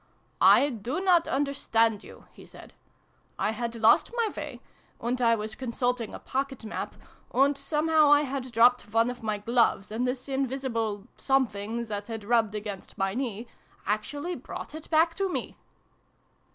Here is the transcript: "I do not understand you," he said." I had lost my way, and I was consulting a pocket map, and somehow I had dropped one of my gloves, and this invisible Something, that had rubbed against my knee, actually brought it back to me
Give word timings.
"I 0.57 0.71
do 0.71 0.99
not 0.99 1.27
understand 1.27 2.03
you," 2.03 2.25
he 2.31 2.43
said." 2.43 2.73
I 3.47 3.51
had 3.51 3.75
lost 3.75 4.09
my 4.15 4.29
way, 4.35 4.59
and 4.99 5.21
I 5.21 5.35
was 5.35 5.53
consulting 5.53 6.15
a 6.15 6.17
pocket 6.17 6.65
map, 6.65 6.95
and 7.31 7.55
somehow 7.55 8.09
I 8.11 8.21
had 8.21 8.51
dropped 8.51 8.91
one 8.91 9.11
of 9.11 9.21
my 9.21 9.37
gloves, 9.37 9.91
and 9.91 10.07
this 10.07 10.27
invisible 10.27 11.05
Something, 11.17 11.85
that 11.85 12.07
had 12.07 12.23
rubbed 12.23 12.55
against 12.55 12.97
my 12.97 13.13
knee, 13.13 13.45
actually 13.85 14.35
brought 14.35 14.73
it 14.73 14.89
back 14.89 15.13
to 15.13 15.29
me 15.31 15.55